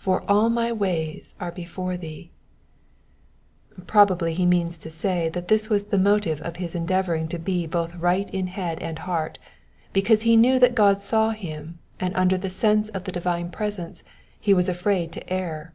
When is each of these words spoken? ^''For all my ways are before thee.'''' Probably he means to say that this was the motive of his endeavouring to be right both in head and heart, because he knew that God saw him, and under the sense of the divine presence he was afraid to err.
^''For 0.00 0.24
all 0.28 0.48
my 0.48 0.72
ways 0.72 1.34
are 1.38 1.52
before 1.52 1.98
thee.'''' 1.98 2.30
Probably 3.86 4.32
he 4.32 4.46
means 4.46 4.78
to 4.78 4.88
say 4.90 5.28
that 5.28 5.48
this 5.48 5.68
was 5.68 5.88
the 5.88 5.98
motive 5.98 6.40
of 6.40 6.56
his 6.56 6.74
endeavouring 6.74 7.28
to 7.28 7.38
be 7.38 7.66
right 7.68 7.70
both 8.30 8.34
in 8.34 8.46
head 8.46 8.82
and 8.82 9.00
heart, 9.00 9.38
because 9.92 10.22
he 10.22 10.38
knew 10.38 10.58
that 10.58 10.74
God 10.74 11.02
saw 11.02 11.32
him, 11.32 11.78
and 12.00 12.16
under 12.16 12.38
the 12.38 12.48
sense 12.48 12.88
of 12.88 13.04
the 13.04 13.12
divine 13.12 13.50
presence 13.50 14.02
he 14.40 14.54
was 14.54 14.70
afraid 14.70 15.12
to 15.12 15.30
err. 15.30 15.74